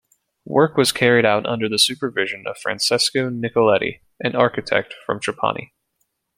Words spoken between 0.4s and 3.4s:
Work was carried out under the supervision of Francesco